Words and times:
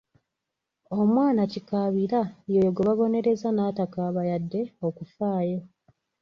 Omwana 0.99 1.41
kikaabira 1.51 2.21
y'oyo 2.51 2.71
gwe 2.75 2.83
babonereza 2.89 3.47
n'atakaaba 3.53 4.21
yadde 4.29 4.61
okufaayo. 4.87 5.59